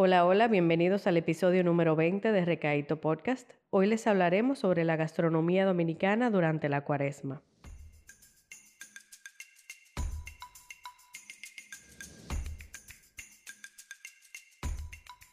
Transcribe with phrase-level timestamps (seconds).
[0.00, 3.50] Hola, hola, bienvenidos al episodio número 20 de Recaíto Podcast.
[3.70, 7.42] Hoy les hablaremos sobre la gastronomía dominicana durante la cuaresma.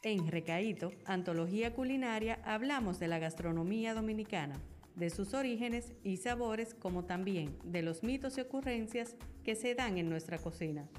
[0.01, 4.55] En Recaíto, Antología Culinaria, hablamos de la gastronomía dominicana,
[4.95, 9.99] de sus orígenes y sabores, como también de los mitos y ocurrencias que se dan
[9.99, 10.89] en nuestra cocina.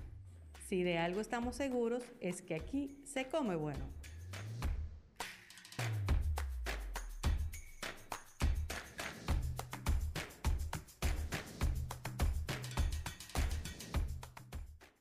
[0.68, 3.86] Si de algo estamos seguros es que aquí se come bueno.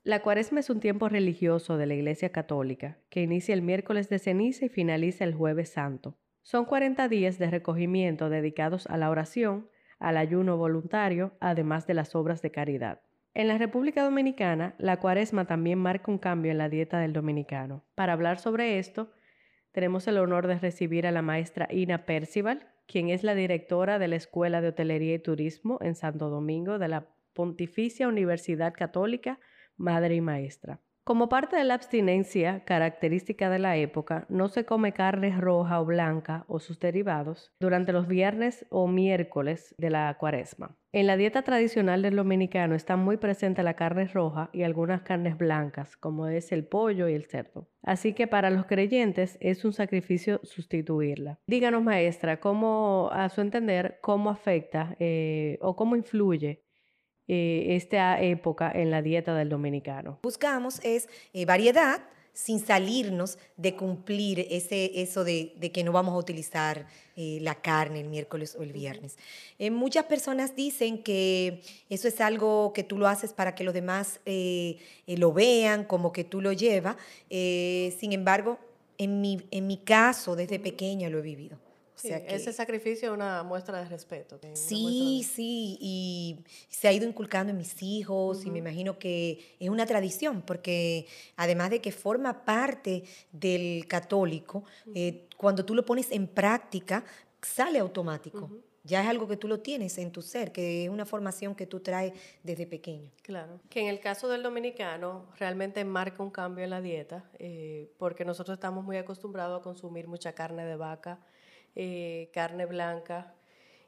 [0.03, 4.19] La cuaresma es un tiempo religioso de la Iglesia Católica que inicia el miércoles de
[4.19, 6.19] ceniza y finaliza el jueves santo.
[6.43, 12.13] Son 40 días de recogimiento dedicados a la oración, al ayuno voluntario, además de las
[12.13, 13.01] obras de caridad.
[13.35, 17.83] En la República Dominicana, la cuaresma también marca un cambio en la dieta del dominicano.
[17.93, 19.11] Para hablar sobre esto,
[19.73, 24.07] tenemos el honor de recibir a la maestra Ina Percival, quien es la directora de
[24.07, 29.37] la Escuela de Hotelería y Turismo en Santo Domingo de la Pontificia Universidad Católica,
[29.75, 30.79] Madre y Maestra.
[31.07, 35.85] Como parte de la abstinencia característica de la época, no se come carne roja o
[35.85, 40.75] blanca o sus derivados durante los viernes o miércoles de la cuaresma.
[40.91, 45.37] En la dieta tradicional del dominicano está muy presente la carne roja y algunas carnes
[45.37, 47.69] blancas, como es el pollo y el cerdo.
[47.83, 51.37] Así que para los creyentes es un sacrificio sustituirla.
[51.45, 56.64] Díganos, maestra, cómo, a su entender, cómo afecta eh, o cómo influye
[57.27, 60.19] eh, esta época en la dieta del dominicano?
[60.21, 62.01] Buscamos es eh, variedad
[62.33, 68.01] sin salirnos de cumplir ese, eso de, que no vamos a utilizar eh, la carne
[68.01, 69.17] el miércoles o el viernes.
[69.71, 74.19] muchas personas dicen que eso es algo que tú lo haces para que los demás
[75.07, 76.97] lo vean, como que tú lo llevas.
[77.29, 78.59] sin embargo,
[78.97, 81.64] en mi, en mi caso, desde pequeña lo he vivido
[82.03, 84.39] ese sacrificio es una muestra de respeto.
[84.53, 86.37] Sí, sí, y
[86.69, 91.07] se ha ido inculcando en mis hijos y me imagino que es una tradición, porque
[91.35, 94.63] además de que forma parte del católico,
[94.93, 97.03] eh, cuando tú lo pones en práctica,
[97.41, 98.49] sale automático.
[98.83, 101.65] Ya es algo que tú lo tienes en tu ser, que es una formación que
[101.65, 102.13] tú traes
[102.43, 103.09] desde pequeño.
[103.23, 107.91] Claro, que en el caso del dominicano realmente marca un cambio en la dieta, eh,
[107.97, 111.19] porque nosotros estamos muy acostumbrados a consumir mucha carne de vaca,
[111.75, 113.33] eh, carne blanca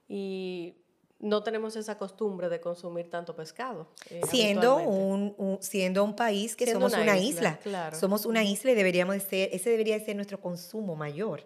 [0.08, 0.75] y
[1.20, 3.88] no tenemos esa costumbre de consumir tanto pescado.
[4.09, 7.59] Eh, siendo, un, siendo un país que somos una, isla,
[7.94, 11.44] somos una isla y deberíamos ser, ese debería ser nuestro consumo mayor.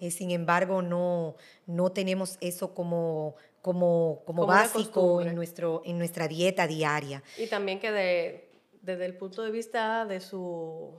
[0.00, 1.36] Eh, sin embargo, no,
[1.66, 7.22] no tenemos eso como, como, como, básico en, nuestro, en nuestra dieta diaria.
[7.38, 8.48] Y también que
[8.82, 10.90] desde el punto de vista de su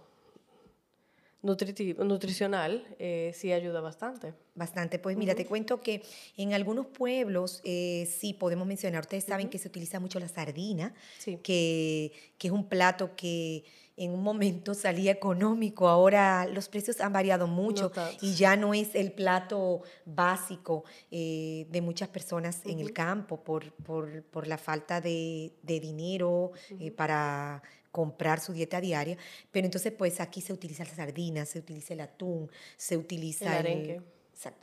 [1.44, 4.34] nutricional eh, sí ayuda bastante.
[4.56, 4.98] Bastante.
[4.98, 6.02] Pues mira, te cuento que
[6.38, 10.94] en algunos pueblos eh, sí podemos mencionar, ustedes saben que se utiliza mucho la sardina,
[11.24, 13.66] que, que, es un plato que
[13.98, 18.96] en un momento salía económico, ahora los precios han variado mucho y ya no es
[18.96, 25.02] el plato básico eh, de muchas personas en el campo por, por, por la falta
[25.02, 26.53] de, de dinero
[26.96, 27.62] para
[27.94, 29.18] comprar su dieta diaria,
[29.52, 33.68] pero entonces pues aquí se utiliza la sardina, se utiliza el atún, se utiliza el
[33.68, 34.02] arenque,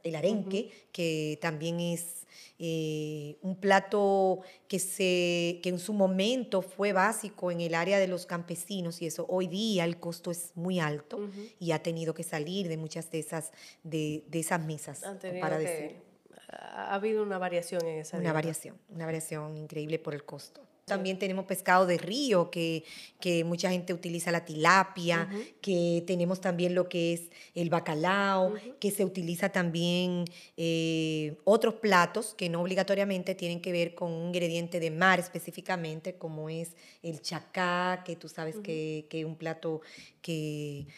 [0.03, 2.27] el, arenque que también es
[2.59, 8.09] eh, un plato que, se, que en su momento fue básico en el área de
[8.09, 11.21] los campesinos y eso hoy día el costo es muy alto
[11.61, 13.53] y ha tenido que salir de muchas de esas,
[13.85, 15.03] de, de esas mesas,
[15.41, 16.03] para decir.
[16.49, 20.63] Ha habido una variación en esa Una variación, una variación increíble por el costo.
[20.91, 22.83] También tenemos pescado de río, que,
[23.21, 25.29] que mucha gente utiliza la tilapia,
[25.61, 30.25] que tenemos también lo que es el bacalao, que se utiliza también
[30.57, 36.15] eh, otros platos que no obligatoriamente tienen que ver con un ingrediente de mar específicamente,
[36.15, 36.75] como es
[37.05, 39.83] el chacá, que tú sabes que es un plato
[40.21, 40.89] que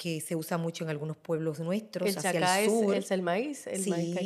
[0.00, 2.94] que se usa mucho en algunos pueblos nuestros, el hacia el sur.
[2.94, 4.16] Es, el maíz, el sí, maíz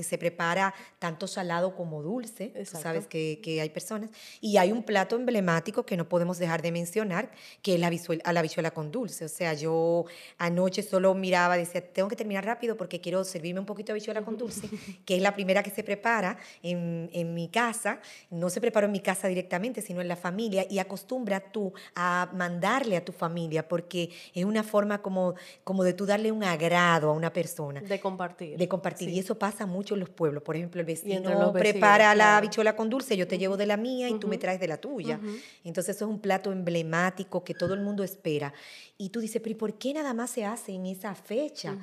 [0.00, 4.08] se prepara tanto salado como dulce, sabes que, que, hay personas.
[4.40, 7.30] Y hay un plato emblemático que no podemos dejar de mencionar,
[7.60, 7.90] que es la,
[8.24, 9.26] a la bichuela con dulce.
[9.26, 10.06] O sea, yo
[10.38, 14.22] anoche solo miraba, decía, tengo que terminar rápido porque quiero servirme un poquito de bichuela
[14.22, 14.66] con dulce,
[15.04, 18.00] que es la primera que se prepara en, en mi casa.
[18.30, 20.64] No se preparó en mi casa directamente, sino en la familia.
[20.70, 25.34] Y acostumbra tú a mandarle a tu familia, porque es una forma como como,
[25.64, 27.80] como de tú darle un agrado a una persona.
[27.80, 28.56] De compartir.
[28.56, 29.08] De compartir.
[29.08, 30.42] Y eso pasa mucho en los pueblos.
[30.42, 34.08] Por ejemplo, el vecino prepara la bichuela con dulce, yo te llevo de la mía
[34.08, 35.20] y tú me traes de la tuya.
[35.64, 38.52] Entonces eso es un plato emblemático que todo el mundo espera.
[38.96, 41.76] Y tú dices, pero ¿y por qué nada más se hace en esa fecha?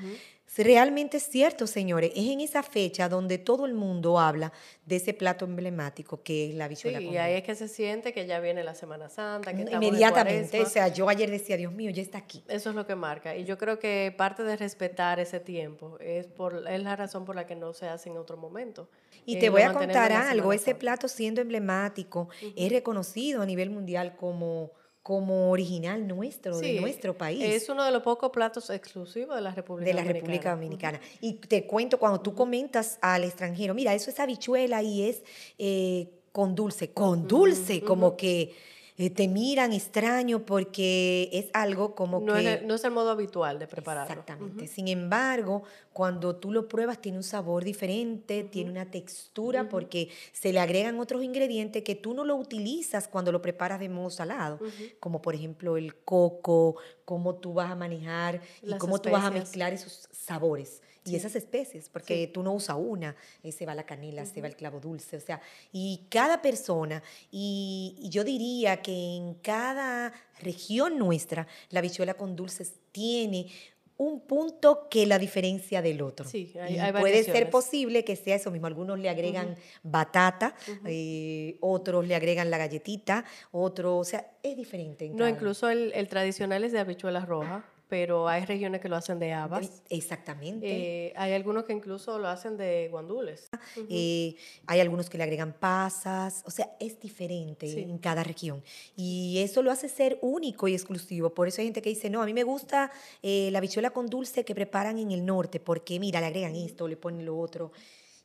[0.58, 4.54] Realmente es cierto, señores, es en esa fecha donde todo el mundo habla
[4.86, 8.14] de ese plato emblemático que es la bichuela sí, y ahí es que se siente
[8.14, 11.92] que ya viene la Semana Santa, que Inmediatamente, o sea, yo ayer decía, Dios mío,
[11.92, 12.42] ya está aquí.
[12.48, 13.36] Eso es lo que marca.
[13.36, 17.36] Y yo creo que parte de respetar ese tiempo es, por, es la razón por
[17.36, 18.88] la que no se hace en otro momento.
[19.26, 24.16] Y te voy a contar algo, ese plato siendo emblemático es reconocido a nivel mundial
[24.16, 24.72] como
[25.06, 27.44] como original nuestro, de nuestro país.
[27.44, 30.02] Es uno de los pocos platos exclusivos de la República Dominicana.
[30.02, 31.02] De la República Dominicana.
[31.22, 35.22] Y te cuento, cuando tú comentas al extranjero, mira, eso es habichuela y es
[35.60, 38.56] eh, con dulce, con dulce, como que
[38.98, 42.40] eh, te miran extraño porque es algo como no que...
[42.40, 44.12] Es el, no es el modo habitual de prepararlo.
[44.12, 44.68] Exactamente.
[44.68, 50.54] Sin embargo, cuando tú lo pruebas tiene un sabor diferente, tiene una textura porque se
[50.54, 54.60] le agregan otros ingredientes que tú no lo utilizas cuando lo preparas de modo salado,
[55.00, 59.32] como por ejemplo el coco, cómo tú vas a manejar y cómo tú vas a
[59.32, 60.82] mezclar esos sabores.
[61.08, 64.48] Y esas especies, porque tú no usas una, eh, se va la canela, se va
[64.48, 65.40] el clavo dulce, o sea,
[65.72, 72.74] y cada persona, y, yo diría que en cada región nuestra, la bichuela con dulces
[72.92, 73.52] tiene
[73.98, 76.28] un punto que la diferencia del otro.
[76.28, 78.68] Sí, hay, puede ser posible que sea eso mismo.
[78.68, 80.56] Algunos le agregan batata,
[80.86, 85.10] eh, otros le agregan la galletita, otros, o sea, es diferente.
[85.10, 89.20] no, incluso el, el, tradicional es de habichuelas rojas pero hay regiones que lo hacen
[89.20, 89.84] de habas.
[89.90, 91.08] Exactamente.
[91.08, 93.50] Eh, hay algunos que incluso lo hacen de guandules.
[93.90, 94.36] Eh,
[94.66, 98.64] hay algunos que le agregan pasas, o sea, es diferente en cada región.
[98.96, 101.34] Y eso lo hace ser único y exclusivo.
[101.34, 102.92] Por eso hay gente que dice, no, a mí me gusta
[103.22, 106.88] eh, la bichuela con dulce que preparan en el norte, porque mira, le agregan esto,
[106.88, 107.72] le ponen lo otro.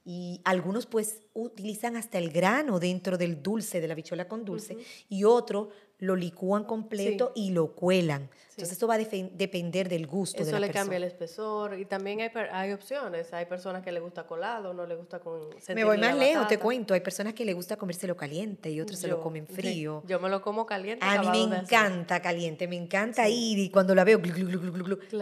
[0.04, 4.76] Y algunos pues utilizan hasta el grano dentro del dulce, de la bichuela con dulce,
[5.08, 5.70] y otro
[6.00, 8.30] lo licúan completo y lo cuelan.
[8.50, 11.84] Entonces eso va a depender del gusto eso de la le cambia el espesor y
[11.84, 13.32] también hay, hay opciones.
[13.32, 15.40] Hay personas que le gusta colado, no le gusta con
[15.74, 16.94] Me voy más lejos, te cuento.
[16.94, 20.02] Hay personas que le gusta comérselo caliente y otros se lo comen frío.
[20.06, 21.04] Yo me lo como caliente.
[21.06, 24.20] A mí me encanta caliente, me encanta ir y cuando la veo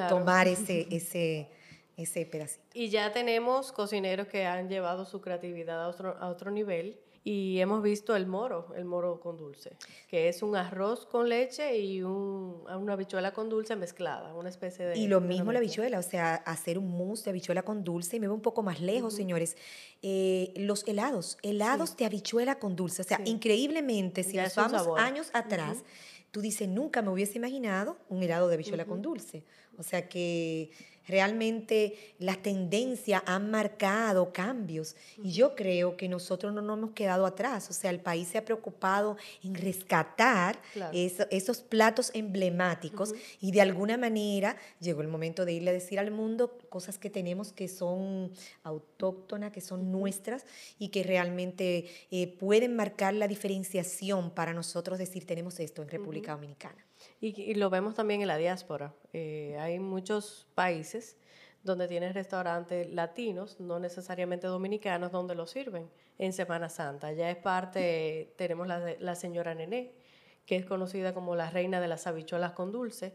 [0.09, 1.49] tomar ese, ese,
[1.99, 2.65] ese pedacito.
[2.73, 7.61] Y ya tenemos cocineros que han llevado su creatividad a otro, a otro nivel y
[7.61, 9.77] hemos visto el moro, el moro con dulce,
[10.09, 14.87] que es un arroz con leche y un, una habichuela con dulce mezclada, una especie
[14.87, 14.97] de...
[14.97, 18.21] Y lo mismo la habichuela, o sea, hacer un mousse de habichuela con dulce, y
[18.21, 19.57] me voy un poco más lejos, señores,
[20.01, 25.29] eh, los helados, helados de habichuela con dulce, o sea, increíblemente, si nos vamos años
[25.35, 25.85] atrás,
[26.31, 29.45] tú dices, nunca me hubiese imaginado un helado de habichuela con dulce,
[29.77, 30.71] o sea que
[31.09, 34.95] Realmente las tendencias han marcado cambios.
[35.23, 37.71] Y yo creo que nosotros no nos hemos quedado atrás.
[37.71, 40.61] O sea, el país se ha preocupado en rescatar
[40.93, 46.11] esos platos emblemáticos y de alguna manera llegó el momento de irle a decir al
[46.11, 48.31] mundo cosas que tenemos que son
[48.63, 50.45] autóctonas, que son nuestras
[50.79, 56.33] y que realmente eh, pueden marcar la diferenciación para nosotros decir tenemos esto en República
[56.33, 56.85] Dominicana.
[57.21, 58.95] Y, lo vemos también en la diáspora.
[59.13, 61.17] Eh, hay muchos países
[61.63, 67.13] donde tienen restaurantes latinos, no necesariamente dominicanos, donde lo sirven en Semana Santa.
[67.13, 69.95] Ya es parte, tenemos la, la señora Nené,
[70.47, 73.15] que es conocida como la reina de las habichuelas con dulce,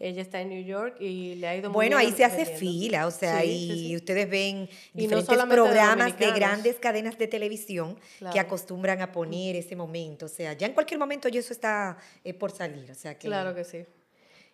[0.00, 3.06] ella está en New York y le ha ido muy Bueno, ahí se hace fila,
[3.06, 7.98] o sea, y ustedes ven diferentes programas de, grandes cadenas de televisión
[8.32, 10.26] que acostumbran a poner ese momento.
[10.26, 12.90] O sea, ya en cualquier momento ya eso está eh, por salir.
[12.90, 13.84] O sea que, claro que sí.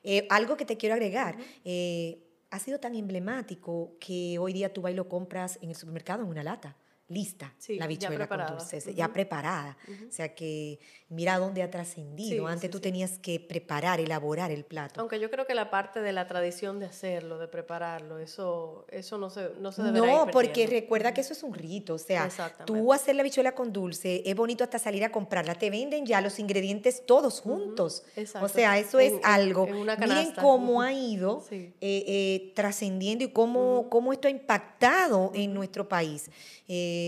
[0.03, 1.37] Eh, algo que te quiero agregar.
[1.65, 2.19] Eh,
[2.51, 6.23] ha sido tan emblemático que hoy día tú vas y lo compras en el supermercado
[6.23, 6.77] en una lata
[7.11, 9.77] lista la bichuela con dulce, ya preparada.
[10.09, 12.47] O sea que mira dónde ha trascendido.
[12.47, 15.01] Antes tú tenías que preparar, elaborar el plato.
[15.01, 19.19] Aunque yo creo que la parte de la tradición de hacerlo, de prepararlo, eso, eso
[19.19, 21.95] no se, no se No, porque recuerda que eso es un rito.
[21.95, 22.31] O sea,
[22.65, 25.57] tú hacer la bichuela con dulce, es bonito hasta salir a comprarla.
[25.57, 28.05] Te venden ya los ingredientes todos juntos.
[28.41, 29.67] O sea, eso es algo.
[29.67, 35.89] Miren cómo ha ido eh, eh, trascendiendo y cómo, cómo esto ha impactado en nuestro
[35.89, 36.31] país.
[36.69, 37.00] Eh,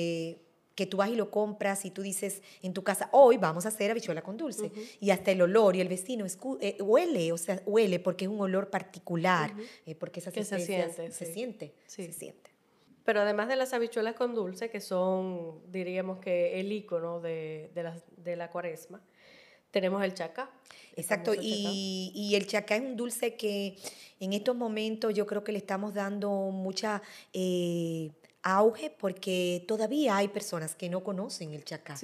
[0.74, 3.68] que tú vas y lo compras y tú dices en tu casa, hoy vamos a
[3.68, 4.70] hacer habichuela con dulce.
[5.00, 6.24] Y hasta el olor y el vecino
[6.60, 9.52] eh, huele, o sea, huele porque es un olor particular,
[9.86, 11.12] eh, porque esas se siente.
[11.12, 12.50] Se siente, se siente.
[13.04, 17.82] Pero además de las habichuelas con dulce, que son, diríamos que el icono de, de,
[17.82, 19.02] la, de la cuaresma,
[19.72, 20.50] Tenemos el chacá.
[20.94, 23.76] Exacto, y, el chacá es un dulce que
[24.20, 28.10] en estos momentos yo creo que le estamos dando mucha eh,
[28.42, 31.96] auge porque todavía hay personas que no conocen el chacá.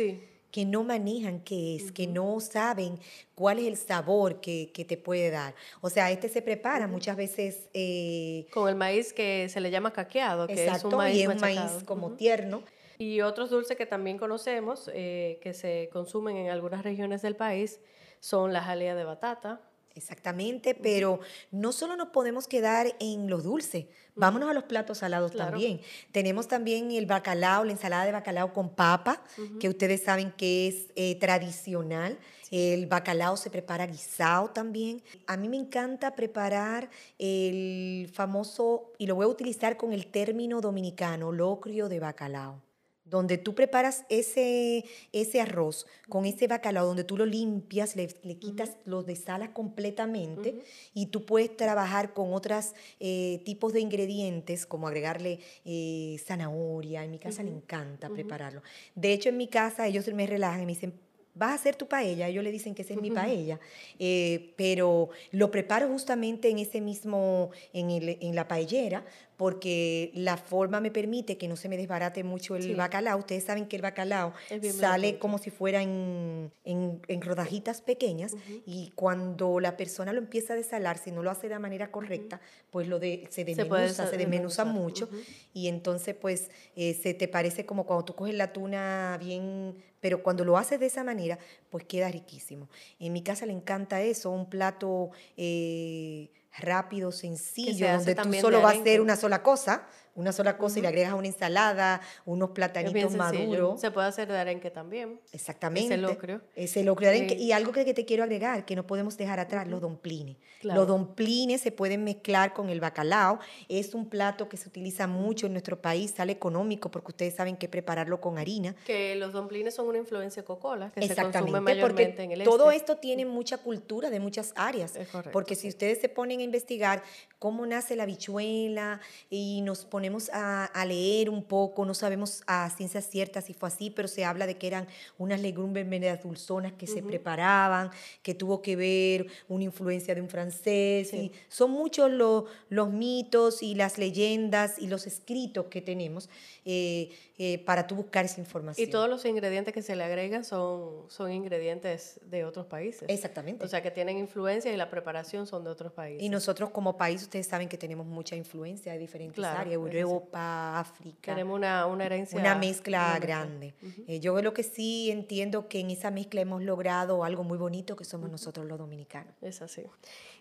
[0.51, 2.99] que no manejan qué es, que no saben
[3.35, 5.55] cuál es el sabor que, te puede dar.
[5.83, 7.69] O sea, este se prepara muchas veces...
[7.75, 11.29] Eh, Con el maíz que se le llama caqueado, que es un maíz y es
[11.29, 12.63] un maíz como tierno.
[12.99, 17.79] Y otros dulces que también conocemos, eh, que se consumen en algunas regiones del país,
[18.21, 19.61] son las jalea de batata.
[19.95, 25.33] Exactamente, pero no solo nos podemos quedar en los dulces, vámonos a los platos salados
[25.33, 25.81] también.
[26.13, 29.23] Tenemos también el bacalao, la ensalada de bacalao con papa,
[29.59, 32.19] que ustedes saben que es eh, tradicional.
[32.51, 35.03] El bacalao se prepara guisado también.
[35.27, 40.61] A mí me encanta preparar el famoso, y lo voy a utilizar con el término
[40.61, 42.68] dominicano, locrio de bacalao
[43.11, 48.77] donde tú preparas ese, ese arroz con ese bacalao, donde tú lo limpias, le, quitas
[48.85, 50.63] los de sala completamente
[50.95, 57.05] y tú puedes trabajar con otros eh, tipos de ingredientes, como agregarle eh, zanahoria.
[57.05, 58.63] En mi casa le encanta prepararlo.
[58.95, 60.95] De hecho, en mi casa ellos me relajan y me dicen,
[61.39, 63.61] vas a hacer tu paella, ellos le dicen que esa es mi paella,
[63.99, 69.05] eh, pero lo preparo justamente en ese mismo, en, el, en la paellera,
[69.39, 73.19] porque la forma me permite que no se me desbarate mucho el bacalao.
[73.21, 74.35] Ustedes saben que el bacalao
[74.77, 78.35] sale como si fuera en, en, rodajitas pequeñas
[78.67, 81.93] y cuando la persona lo empieza a desalar, si no lo hace de la manera
[81.93, 82.41] correcta,
[82.73, 85.09] pues lo de, se desmenuza, se, desmenuza mucho
[85.55, 90.21] y entonces pues eh, se te parece como cuando tú coges la tuna bien, pero
[90.21, 91.39] cuando lo haces de esa manera,
[91.71, 92.69] pues queda riquísimo.
[92.99, 95.11] En mi casa le encanta eso, un plato...
[95.37, 96.29] Eh,
[96.61, 99.87] rápido, sencillo, donde tú solo vas a hacer una sola cosa,
[100.19, 103.81] una sola cosa y le agregas una ensalada, unos platanitos maduros.
[103.81, 105.21] Se puede hacer de arenque también.
[105.33, 105.95] Exactamente.
[105.95, 106.41] Ese locrio.
[106.57, 107.35] Ese locrio de arenque.
[107.37, 110.37] Y algo que, te quiero agregar, que no podemos dejar atrás, los domplines.
[110.63, 113.39] Los domplines se pueden mezclar con el bacalao.
[113.69, 117.57] Es un plato que se utiliza mucho en nuestro país, sale económico porque ustedes saben
[117.57, 118.75] que prepararlo con harina.
[118.85, 122.73] Que los domplines son una influencia cocola, que se consume mayormente porque en el todo
[122.73, 122.79] este.
[122.79, 124.99] esto tiene mucha cultura de muchas áreas.
[125.33, 127.05] porque si ustedes se ponen a investigar
[127.39, 133.03] cómo nace la bichuela y nos ponemos a, leer un poco, no sabemos a ciencia
[133.03, 134.87] cierta si fue así, pero se habla de que eran
[135.19, 137.91] unas legumbres medias dulzonas que se preparaban,
[138.23, 141.13] que tuvo que ver una influencia de un francés.
[141.13, 146.29] Y son muchos los mitos y las leyendas y los escritos que tenemos
[146.65, 148.87] eh, eh, para tú buscar esa información.
[148.87, 153.09] Y todos los ingredientes que se le agregan son, son ingredientes de otros países.
[153.09, 153.65] Exactamente.
[153.65, 156.23] O sea, que tienen influencia y la preparación son de otros países.
[156.23, 161.35] Y nosotros como país, ustedes saben que tenemos mucha influencia de diferentes áreas, Europa, África.
[161.35, 162.39] Tenemos una, una herencia.
[162.39, 163.75] Una mezcla grande.
[164.07, 167.97] Eh, yo lo que sí entiendo que en esa mezcla hemos logrado algo muy bonito
[167.97, 169.35] que somos nosotros los dominicanos.
[169.43, 169.83] Es así.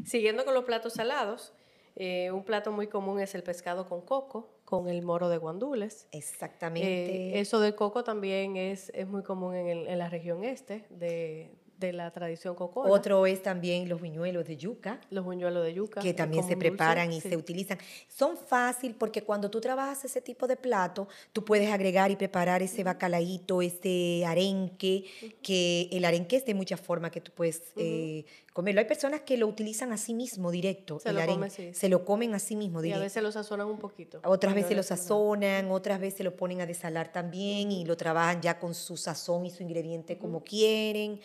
[0.05, 1.53] Siguiendo con los platos salados,
[1.95, 6.07] eh, un plato muy común es el pescado con coco, con el moro de guandules.
[6.11, 7.37] Exactamente.
[7.37, 11.49] Eh, eso del coco también es, es muy común en, en la región este de,
[11.77, 12.91] de la tradición cocola.
[12.91, 14.99] Otro es también los buñuelos de yuca.
[15.11, 16.01] Los buñuelos de yuca.
[16.01, 17.77] Que también se preparan y se utilizan.
[18.07, 22.61] Son fácil porque cuando tú trabajas ese tipo de plato, tú puedes agregar y preparar
[22.61, 25.05] ese bacalaíto, ese arenque,
[25.41, 28.81] que el arenque es de muchas formas que tú puedes eh, comerlo.
[28.81, 30.99] Hay personas que lo utilizan así mismo, directo.
[30.99, 32.99] Se, lo, arenque, se lo comen así mismo, directo.
[32.99, 34.19] Y a veces lo sazonan un poquito.
[34.23, 38.59] Otras veces lo sazonan, otras veces lo ponen a desalar también y lo trabajan ya
[38.59, 41.19] con su sazón y su ingrediente como quieren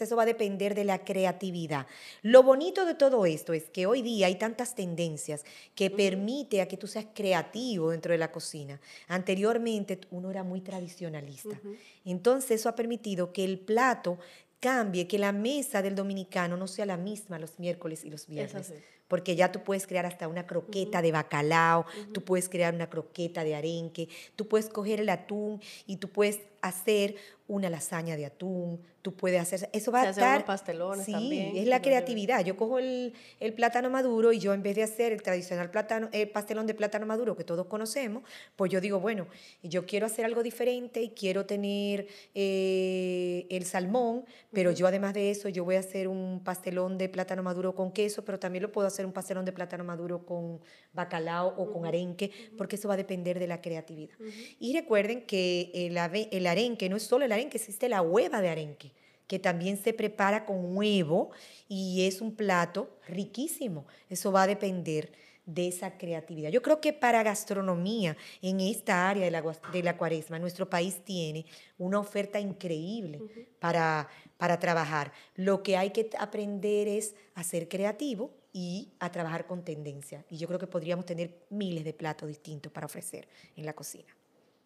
[0.00, 1.86] eso va a depender de la creatividad.
[2.22, 6.68] Lo bonito de todo esto es que hoy día hay tantas tendencias que permite a
[6.68, 8.80] que tú seas creativo dentro de la cocina.
[9.08, 11.60] Anteriormente uno era muy tradicionalista.
[12.04, 14.18] Entonces eso ha permitido que el plato
[14.60, 18.72] cambie, que la mesa del dominicano no sea la misma los miércoles y los viernes.
[19.08, 23.44] Porque ya tú puedes crear hasta una croqueta de bacalao, tú puedes crear una croqueta
[23.44, 28.80] de arenque, tú puedes coger el atún y tú puedes hacer una lasaña de atún,
[29.02, 30.36] tú puedes hacer, eso va a estar...
[30.36, 32.42] Unos pastelones sí, es la creatividad.
[32.42, 33.12] Yo cojo el,
[33.54, 37.04] plátano maduro y yo en vez de hacer el tradicional plátano, el pastelón de plátano
[37.04, 38.22] maduro que todos conocemos,
[38.56, 39.26] pues yo digo, bueno,
[39.62, 45.30] yo quiero hacer algo diferente y quiero tener eh, el salmón, pero yo además de
[45.30, 48.72] eso, yo voy a hacer un pastelón de plátano maduro con queso, pero también lo
[48.72, 50.60] puedo hacer un pastelón de plátano maduro con
[50.92, 54.14] bacalao o con arenque, porque eso va a depender de la creatividad.
[54.60, 55.96] Y recuerden que el,
[56.30, 58.92] el arenque no es solo el arenque, existe la hueva de arenque,
[59.26, 61.30] que también se prepara con huevo
[61.68, 63.86] y es un plato riquísimo.
[64.08, 65.10] Eso va a depender
[65.46, 66.50] de esa creatividad.
[66.50, 71.04] Yo creo que para gastronomía, en esta área de la, de la cuaresma, nuestro país
[71.04, 71.44] tiene
[71.78, 73.20] una oferta increíble
[73.58, 74.08] para,
[74.38, 75.12] para trabajar.
[75.34, 80.24] Lo que hay que aprender es a ser creativo y a trabajar con tendencia.
[80.30, 84.16] Y yo creo que podríamos tener miles de platos distintos para ofrecer en la cocina.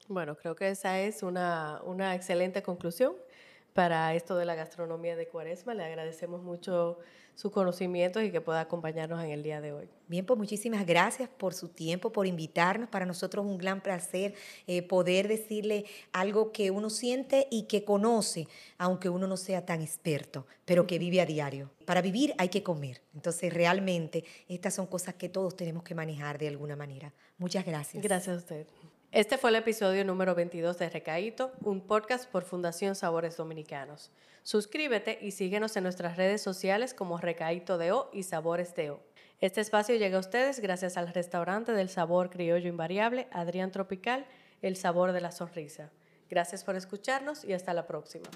[0.08, 3.14] Bueno, creo que esa es una, una excelente conclusión
[3.78, 5.72] para esto de la gastronomía de Cuaresma.
[5.72, 6.98] Le agradecemos mucho
[7.36, 9.88] su conocimiento y que pueda acompañarnos en el día de hoy.
[10.08, 12.88] Bien, pues muchísimas gracias por su tiempo, por invitarnos.
[12.88, 14.34] Para nosotros es un gran placer
[14.66, 19.80] eh, poder decirle algo que uno siente y que conoce, aunque uno no sea tan
[19.80, 21.70] experto, pero que vive a diario.
[21.84, 23.00] Para vivir hay que comer.
[23.14, 27.12] Entonces, realmente, estas son cosas que todos tenemos que manejar de alguna manera.
[27.36, 28.02] Muchas gracias.
[28.02, 28.66] Gracias a usted.
[29.10, 34.10] Este fue el episodio número 22 de Recaíto, un podcast por Fundación Sabores Dominicanos.
[34.42, 39.00] Suscríbete y síguenos en nuestras redes sociales como Recaíto de O y Sabores de O.
[39.40, 44.26] Este espacio llega a ustedes gracias al restaurante del sabor criollo invariable Adrián Tropical,
[44.60, 45.90] el sabor de la sonrisa.
[46.28, 48.28] Gracias por escucharnos y hasta la próxima.